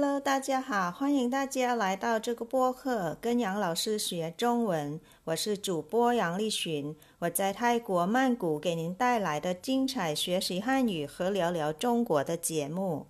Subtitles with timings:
[0.00, 5.00] Hello，大家好，欢迎大家来到这个播客，跟杨老师学中文。
[5.24, 13.08] 我是主播杨丽群，我在泰国曼谷给您带来的精彩学习汉语和聊聊中国的节目。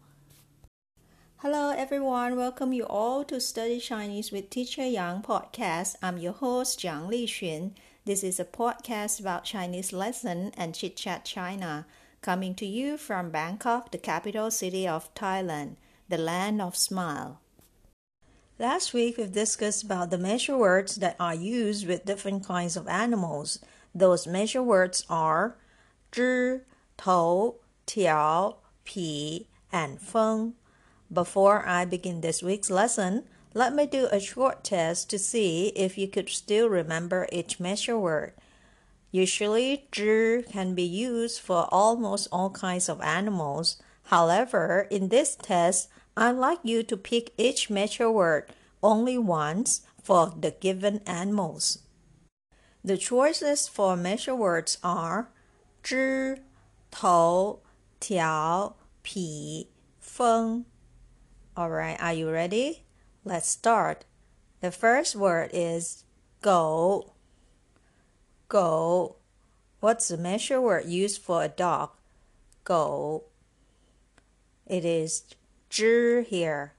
[1.36, 5.96] Hello everyone, welcome you all to Study Chinese with Teacher Yang podcast.
[6.00, 7.72] I'm your host Jiang Lixun.
[8.06, 11.84] This is a podcast about Chinese lesson and chit chat China,
[12.22, 15.72] coming to you from Bangkok, the capital city of Thailand
[16.08, 17.40] the land of smile.
[18.58, 22.88] Last week we've discussed about the measure words that are used with different kinds of
[22.88, 23.60] animals.
[23.94, 25.56] Those measure words are
[26.10, 26.64] 只、
[26.96, 30.54] 头、条、匹 and feng.
[31.12, 35.96] Before I begin this week's lesson, let me do a short test to see if
[35.96, 38.32] you could still remember each measure word.
[39.10, 43.76] Usually, zhi can be used for almost all kinds of animals
[44.08, 48.50] However, in this test, I'd like you to pick each measure word
[48.82, 51.80] only once for the given animals.
[52.82, 55.28] The choices for measure words are
[55.82, 56.42] 只、
[56.90, 57.60] 头、
[58.00, 59.68] 条、匹、
[60.00, 60.64] 峰.
[61.54, 62.84] Alright, are you ready?
[63.26, 64.06] Let's start.
[64.60, 66.04] The first word is
[66.40, 67.12] 狗.
[68.48, 69.16] 狗.
[69.80, 71.90] What's the measure word used for a dog?
[72.64, 73.27] 狗.
[74.68, 75.24] It is
[75.70, 76.74] 只 here.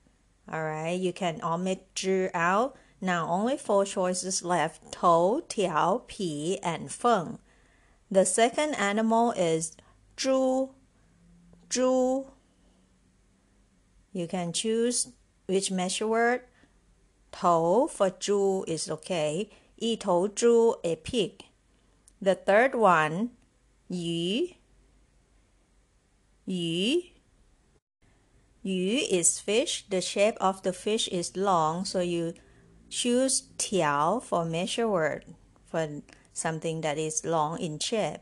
[0.51, 2.75] All right, you can omit 只 out.
[3.01, 7.39] Now only four choices left: tou, tiao, pi, and feng.
[8.11, 9.75] The second animal is
[10.15, 10.69] 猪,
[11.69, 12.27] 猪.
[14.11, 15.09] You can choose
[15.47, 16.41] which measure word.
[17.31, 19.49] Tou for zhu is okay.
[19.77, 21.45] 一头猪 a pig.
[22.21, 23.29] The third one,
[23.89, 24.55] 鱼,
[26.45, 27.18] 鱼.
[28.61, 29.85] Yu is fish.
[29.89, 32.33] The shape of the fish is long, so you
[32.89, 35.25] choose tiao for measure word
[35.65, 36.01] for
[36.33, 38.21] something that is long in shape.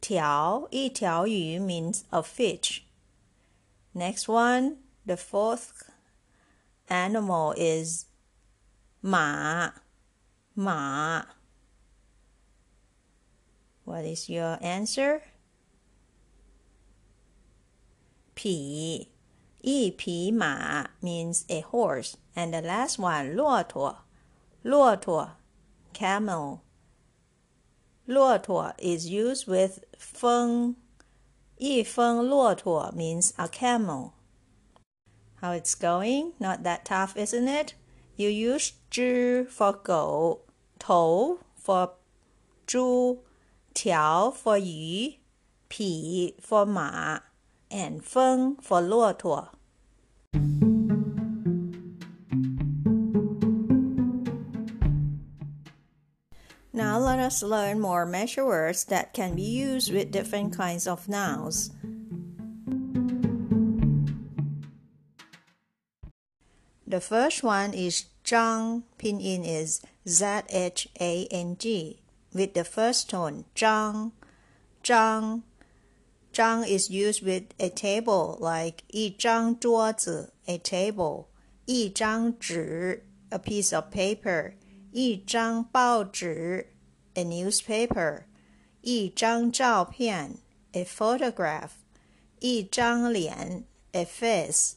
[0.00, 2.86] Tiao, yi tiao yu means a fish.
[3.94, 5.90] Next one, the fourth
[6.88, 8.06] animal is
[9.02, 9.70] ma.
[10.54, 11.22] Ma.
[13.84, 15.22] What is your answer?
[18.34, 19.06] Pi.
[19.60, 24.04] 一匹马 means a horse, and the last one 骆驼，
[24.62, 25.32] 骆驼
[25.92, 26.60] camel.
[28.04, 30.76] 骆驼 is used with 峰，
[31.56, 34.12] 一峰骆驼 means a camel.
[35.40, 36.32] How it's going?
[36.38, 37.74] Not that tough, isn't it?
[38.16, 40.46] You use 只 for 狗，
[40.78, 41.94] 头 for
[42.66, 43.24] 猪，
[43.74, 45.18] 条 for 鱼，
[45.68, 47.22] 匹 for Ma
[47.69, 49.49] and 风 for 骆驼。
[56.75, 61.69] Now let us learn more measure words that can be used with different kinds of nouns.
[66.87, 68.83] The first one is Zhang.
[68.97, 71.99] Pinyin is Z H A N G
[72.33, 74.11] with the first tone Zhang.
[74.83, 75.43] Zhang
[76.37, 81.27] Zhang is used with a table like 一张桌子 a table,
[81.65, 84.53] 一张纸 a piece of paper,
[84.91, 86.73] 一张报纸
[87.13, 88.23] a newspaper,
[88.81, 90.39] 一张照片
[90.71, 91.69] a photograph,
[92.39, 94.73] 一张脸 a face,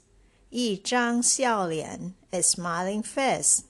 [0.50, 3.62] 一张笑脸 a smiling face.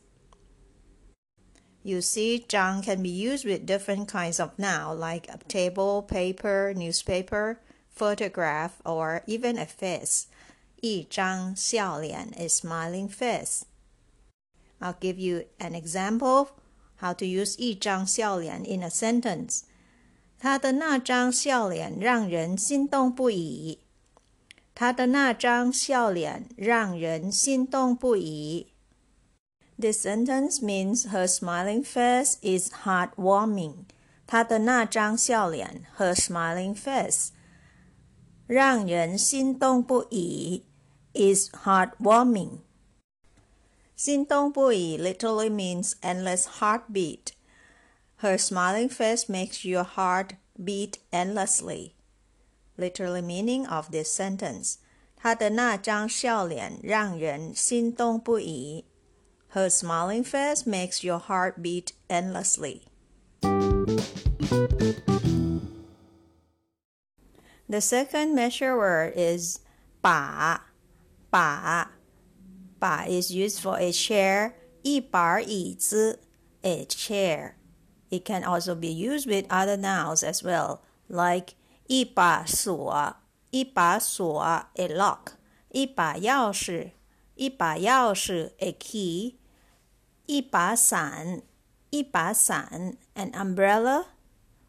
[1.85, 6.75] You see, zhang can be used with different kinds of noun like a table, paper,
[6.75, 10.27] newspaper, photograph, or even a face.
[10.81, 13.63] 一张笑脸, a smiling face.
[14.81, 16.49] I'll give you an example
[17.01, 19.63] how to use 一张笑脸 in a sentence.
[20.39, 23.81] 他的那张笑脸让人心动不已。
[24.75, 28.67] 他的那张笑脸让人心动不已。
[29.79, 33.87] This sentence means her smiling face is heartwarming.
[34.27, 37.31] 她的那张笑脸 her smiling face
[38.51, 40.65] 让人心动不已
[41.13, 42.59] is heartwarming.
[43.97, 47.33] 心动不已 literally means endless heartbeat.
[48.21, 51.95] Her smiling face makes your heart beat endlessly.
[52.77, 54.77] Literally meaning of this sentence.
[55.17, 58.85] 她的那张笑脸让人心动不已。
[59.55, 62.83] Her smiling face makes your heart beat endlessly.
[67.71, 69.61] The second measure word is
[70.01, 70.61] 把,
[71.31, 71.91] 把.
[72.79, 74.53] 把 is used for a chair.
[74.83, 76.21] 一把椅子
[76.63, 77.55] a chair.
[78.11, 81.55] It can also be used with other nouns as well, like
[81.89, 83.17] 一把锁
[83.51, 84.41] 一把锁
[84.75, 85.33] a lock.
[85.71, 86.93] 一把钥匙
[87.35, 89.39] 一把钥匙 a key.
[90.27, 91.43] 一把伞
[91.91, 94.07] 一把伞 an umbrella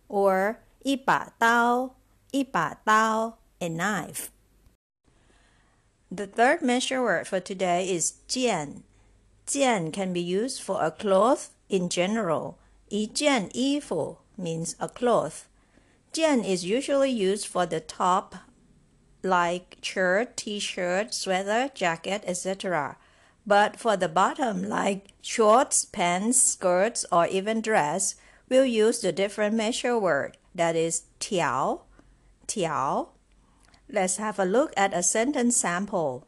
[0.07, 1.95] or 一把刀
[2.32, 4.29] 一把刀，a knife.
[6.11, 8.82] The third measure word for today is 件.
[9.46, 12.55] 件 can be used for a cloth in general.
[12.88, 15.44] 一件衣服 means a cloth.
[16.11, 18.35] 件 is usually used for the top
[19.23, 22.96] like shirt, t-shirt, sweater, jacket, etc.
[23.46, 28.14] But for the bottom like shorts, pants, skirts, or even dress,
[28.49, 31.82] we'll use the different measure word that is "tiao."
[32.45, 33.13] 条
[33.89, 36.24] Let's have a look at a sentence sample.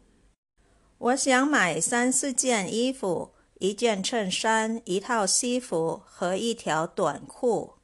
[0.98, 7.76] 我想买三四件衣服，一件衬衫，一套西服和一条短裤。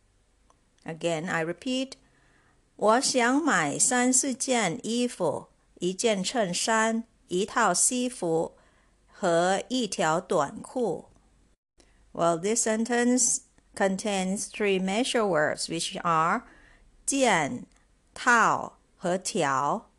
[0.83, 1.93] Again, I repeat.
[2.75, 5.47] 我想买三四件衣服，
[5.79, 8.55] 一件衬衫，一套西服
[9.07, 11.05] 和一条短裤。
[12.13, 13.39] Well, this sentence
[13.75, 16.43] contains three measure words, which are
[17.05, 17.65] 件、
[18.13, 18.77] 套。
[18.97, 19.91] 和条。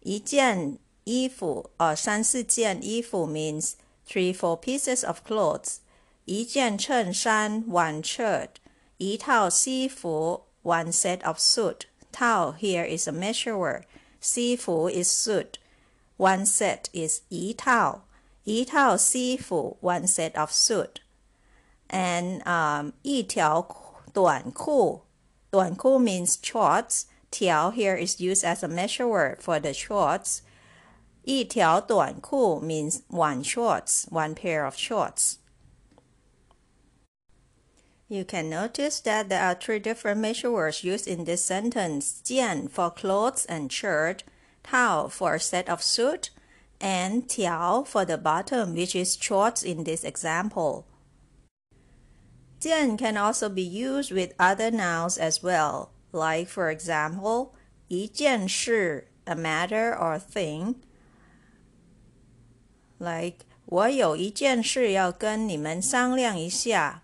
[0.00, 3.72] 一件衣服，呃，三四件衣服 means
[4.06, 5.78] three, four pieces of clothes。
[6.24, 8.50] 一件衬衫 one shirt。
[8.98, 11.86] 一套西服 one set of suit。
[12.12, 13.82] 套 here is a measure word。
[14.20, 18.02] 西服 is suit。One set is 一套。
[18.44, 23.66] 一套西服 one set of suit。And um 一条
[24.12, 25.02] 短裤，
[25.50, 27.06] 短裤 means shorts。
[27.36, 30.42] 条 here is used as a measure word for the shorts.
[31.24, 35.38] 一条短裤 means one shorts, one pair of shorts.
[38.08, 42.20] You can notice that there are three different measure words used in this sentence.
[42.22, 44.24] 件 for clothes and shirt,
[44.62, 46.30] 套 for a set of suit,
[46.80, 50.84] and 条 for the bottom, which is shorts in this example.
[52.60, 57.52] 件 can also be used with other nouns as well like for example,
[57.88, 60.76] 一件事 a matter or thing.
[62.98, 67.02] Like 我有一件事要跟你们商量一下。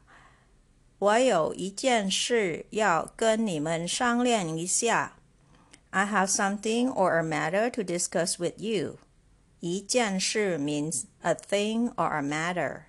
[0.98, 5.14] 我有一件事要跟你们商量一下。
[5.90, 8.98] I have something or a matter to discuss with you.
[9.60, 12.82] 一件事 means a thing or a matter.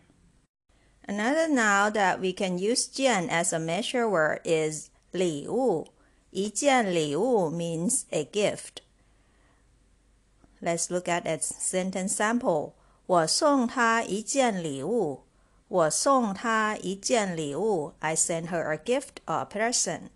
[1.07, 5.88] Another noun that we can use 件 as a measure word is 礼物。
[6.33, 8.81] 一件礼物 means a gift.
[10.62, 12.74] Let's look at a sentence sample.
[13.06, 15.24] 我送她一件礼物。
[15.68, 17.94] 我送她一件礼物。
[18.00, 20.09] I sent her a gift or a present.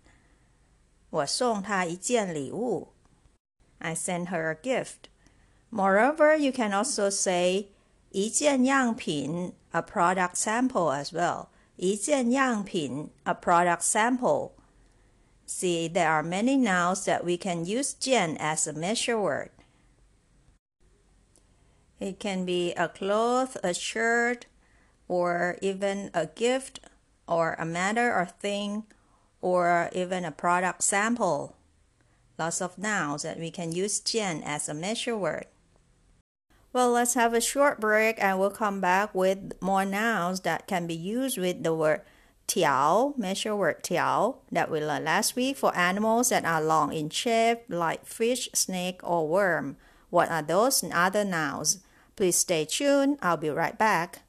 [1.10, 2.92] 我送她一件礼物。
[3.78, 5.08] I sent her a gift.
[5.70, 7.70] Moreover, you can also say
[8.10, 11.48] 一件样品 a product sample as well.
[11.76, 14.52] 一件样品 a product sample.
[15.49, 19.49] See, there are many nouns that we can use 件 as a measure word.
[21.99, 24.45] It can be a cloth, a shirt,
[25.07, 26.81] or even a gift,
[27.27, 28.83] or a matter or thing,
[29.41, 31.55] or even a product sample.
[32.37, 35.47] Lots of nouns that we can use 件 as a measure word.
[36.71, 40.85] Well, let's have a short break and we'll come back with more nouns that can
[40.85, 42.01] be used with the word
[42.49, 47.09] 条 measure word 条 that we learned last week for animals that are long in
[47.09, 49.77] shape like fish, snake, or worm.
[50.09, 51.79] What are those and other nouns?
[52.15, 53.19] Please stay tuned.
[53.21, 54.23] I'll be right back.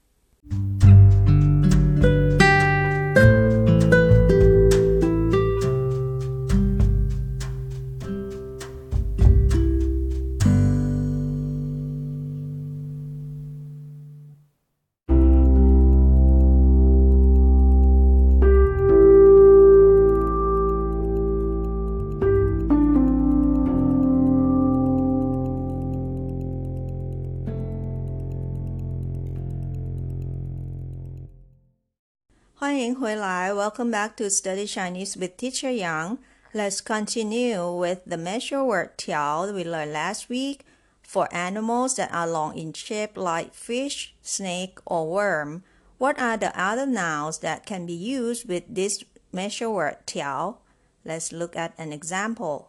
[33.54, 36.20] ，Welcome back to Study Chinese with Teacher Yang.
[36.54, 40.64] Let's continue with the measure word 条 we learned last week
[41.04, 45.64] for animals that are long in shape like fish, snake, or worm.
[45.98, 50.60] What are the other nouns that can be used with this measure word 条?
[51.04, 52.68] Let's look at an example.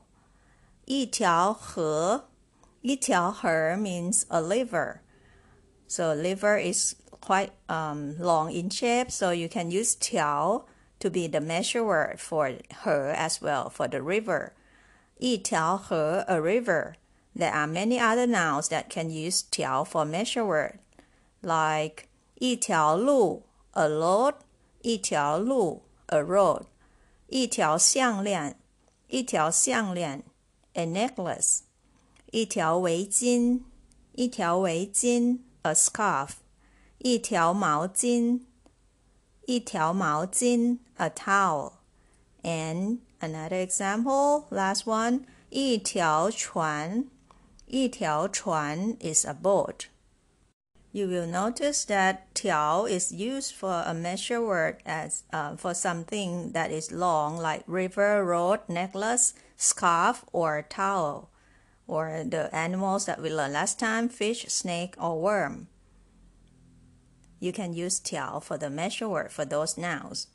[0.84, 2.24] 一条河,
[2.82, 5.02] 一条河 means a river.
[5.86, 10.65] So liver is quite um, long in shape, so you can use tiao
[10.99, 14.53] to be the measure word for her as well, for the river.
[15.19, 16.95] Yi tiao he, a river.
[17.35, 20.79] There are many other nouns that can use tiao for measure word,
[21.41, 22.09] like
[22.39, 24.33] yi tiao lu, a road,
[24.83, 26.65] yi tiao lu, a road,
[27.29, 28.55] yi tiao xiang lian,
[29.09, 30.23] yi tiao xiang lian,
[30.75, 31.63] a necklace,
[32.33, 33.63] yi tiao wei jin,
[34.13, 36.40] yi tiao wei jin, a scarf.
[37.00, 38.40] 一条毛巾
[39.46, 41.72] 一条毛巾 a towel.
[42.42, 47.06] And another example, last one, 一条船
[47.66, 49.86] 一条船 is a boat.
[50.92, 56.52] You will notice that 条 is used for a measure word as uh, for something
[56.52, 61.28] that is long like river, road, necklace, scarf, or towel,
[61.86, 65.68] or the animals that we learned last time, fish, snake, or worm.
[67.40, 70.28] You can use 条 for the measure word for those nouns.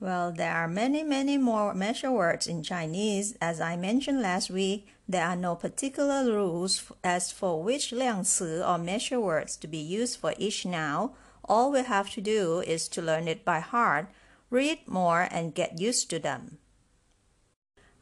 [0.00, 3.36] Well, there are many, many more measure words in Chinese.
[3.40, 8.76] As I mentioned last week, there are no particular rules as for which 量词 or
[8.76, 11.12] measure words to be used for each noun.
[11.48, 14.08] All we have to do is to learn it by heart,
[14.50, 16.58] read more, and get used to them.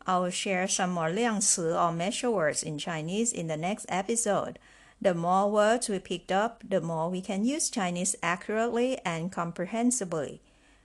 [0.04, 4.58] I will share some more 量词 or measure words in Chinese in the next episode.
[5.00, 10.40] The more words we picked up, the more we can use Chinese accurately and comprehensibly.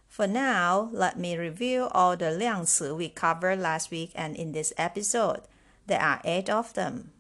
[0.08, 4.74] For now, let me review all the 量词 we covered last week and in this
[4.76, 5.42] episode.
[5.86, 7.12] There are eight of them.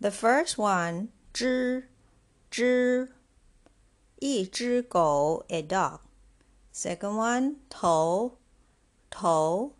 [0.00, 1.84] The first one, 只,
[2.50, 3.12] 只,
[4.18, 6.00] 一只狗, a dog.
[6.72, 8.38] Second one, 头,
[9.10, 9.74] 头,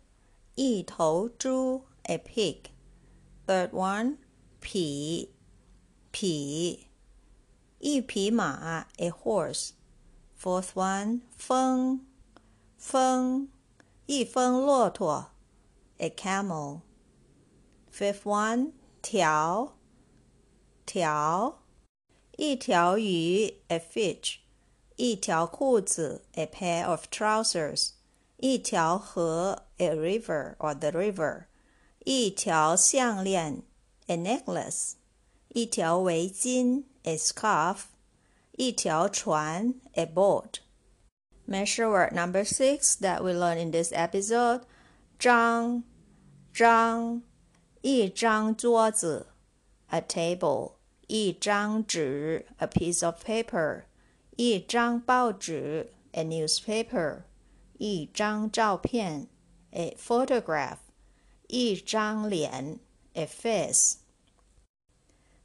[0.55, 2.70] 一头猪, a pig.
[3.46, 4.18] Third one,
[4.60, 5.30] 匹
[6.10, 6.88] 匹
[7.78, 9.70] 一匹马 a horse.
[10.38, 12.06] Fourth one, 峰
[12.76, 13.48] 峰
[14.06, 15.30] 一峰骆驼
[15.98, 16.80] a camel.
[17.92, 19.76] Fifth one, 条
[20.84, 21.62] 条
[22.36, 24.38] 一条鱼 a fish.
[24.96, 27.90] 一条裤子 a pair of trousers.
[28.38, 31.46] 一条河 a river or the river.
[32.05, 33.63] 一条项链
[34.07, 34.93] a necklace.
[35.53, 37.83] 一条围巾 a scarf,
[38.53, 40.59] 一条船 a boat.
[41.45, 44.61] Measure word number six that we learn in this episode,
[45.19, 45.83] 张
[46.53, 47.21] 张
[47.81, 49.27] 一张桌子
[49.87, 50.75] a table,
[51.07, 53.83] 一张纸 a piece of paper,
[54.37, 57.23] 一张报纸 a newspaper,
[57.77, 59.27] 一张照片
[59.71, 60.77] a photograph,
[61.48, 62.80] 一张脸,
[63.14, 63.96] a face.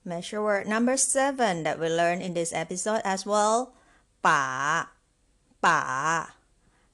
[0.03, 3.74] Measure word number seven that we learned in this episode as well.
[4.22, 4.93] 把,
[5.60, 6.36] 把,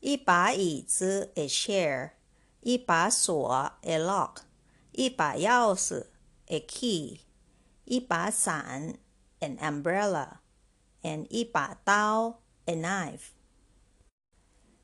[0.02, 2.12] 一把椅子, a chair.
[2.62, 4.42] 一把锁, a lock.
[6.50, 7.22] a key.
[9.42, 10.40] an umbrella.
[11.04, 11.28] And
[12.68, 13.34] a knife.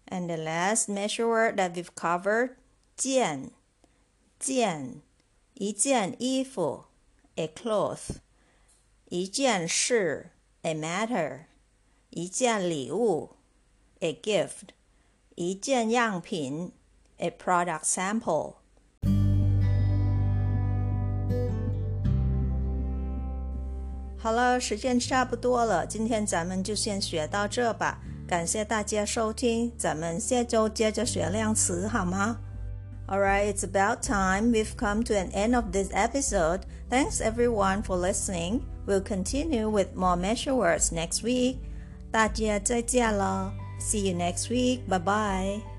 [0.07, 2.55] And the last measure word that we've covered,
[2.95, 3.51] 件。
[4.43, 5.01] 件
[5.53, 6.83] 一件衣服
[7.35, 8.17] a cloth，
[9.05, 10.31] 一件事
[10.63, 11.45] a matter，
[12.09, 13.37] 一件礼物
[14.01, 14.73] a gift，
[15.35, 16.73] 一件样品
[17.19, 18.55] a product sample。
[24.17, 28.01] 好了，时间差不多了，今天咱们就先学到这吧。
[28.27, 32.39] 感谢大家收听，咱们下周接着学量词，好吗
[33.08, 34.52] ？Alright, it's about time.
[34.52, 36.66] We've come to an end of this episode.
[36.90, 38.66] Thanks everyone for listening.
[38.86, 41.58] We'll continue with more measure words next week.
[42.10, 43.52] 大家再见了.
[43.78, 44.86] See you next week.
[44.88, 45.71] Bye bye.